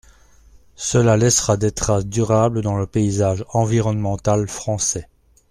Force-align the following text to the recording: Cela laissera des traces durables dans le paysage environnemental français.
Cela 0.77 1.15
laissera 1.15 1.57
des 1.57 1.69
traces 1.69 2.07
durables 2.07 2.63
dans 2.63 2.75
le 2.75 2.87
paysage 2.87 3.45
environnemental 3.49 4.47
français. 4.49 5.07